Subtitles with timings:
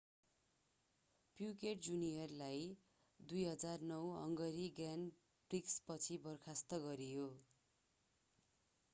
[1.39, 2.63] Piquet जुनियरलाई
[3.19, 5.11] 2009 Hungary grand
[5.51, 7.27] प्रिक्सपछि बर्खास्त गरियो